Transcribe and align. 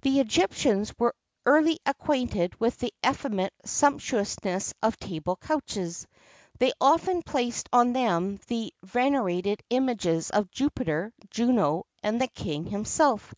[XXXII 0.00 0.02
41] 0.02 0.02
The 0.14 0.20
Egyptians 0.20 0.98
were 0.98 1.14
early 1.46 1.78
acquainted 1.86 2.60
with 2.60 2.76
the 2.80 2.92
effeminate 3.06 3.54
sumptuousness 3.64 4.74
of 4.82 4.98
table 4.98 5.36
couches. 5.36 6.06
They 6.58 6.72
often 6.78 7.22
placed 7.22 7.66
on 7.72 7.94
them 7.94 8.40
the 8.48 8.74
venerated 8.82 9.62
images 9.70 10.28
of 10.28 10.50
Jupiter, 10.50 11.14
Juno, 11.30 11.86
and 12.02 12.20
their 12.20 12.28
king 12.28 12.66
himself. 12.66 13.34